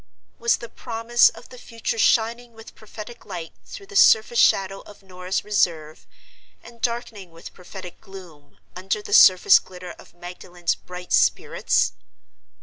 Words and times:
Was 0.39 0.57
the 0.57 0.67
promise 0.67 1.29
of 1.29 1.49
the 1.49 1.59
future 1.59 1.99
shining 1.99 2.53
with 2.53 2.73
prophetic 2.73 3.23
light 3.23 3.53
through 3.67 3.85
the 3.85 3.95
surface 3.95 4.39
shadow 4.39 4.79
of 4.79 5.03
Norah's 5.03 5.43
reserve, 5.45 6.07
and 6.63 6.81
darkening 6.81 7.29
with 7.29 7.53
prophetic 7.53 8.01
gloom, 8.01 8.57
under 8.75 9.03
the 9.03 9.13
surface 9.13 9.59
glitter 9.59 9.91
of 9.91 10.15
Magdalen's 10.15 10.73
bright 10.73 11.13
spirits? 11.13 11.93